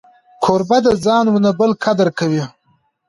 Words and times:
کوربه 0.43 0.77
د 0.85 0.87
ځان 1.05 1.25
و 1.29 1.37
نه 1.45 1.51
بل 1.59 1.71
قدر 1.83 2.07
کوي. 2.19 2.43